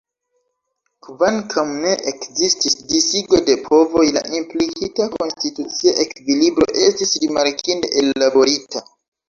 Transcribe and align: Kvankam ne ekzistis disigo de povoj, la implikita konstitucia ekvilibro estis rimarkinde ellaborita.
Kvankam 1.07 1.73
ne 1.83 1.91
ekzistis 2.11 2.77
disigo 2.93 3.41
de 3.51 3.57
povoj, 3.67 4.07
la 4.17 4.25
implikita 4.39 5.09
konstitucia 5.19 5.95
ekvilibro 6.07 6.71
estis 6.89 7.17
rimarkinde 7.27 7.97
ellaborita. 8.05 8.87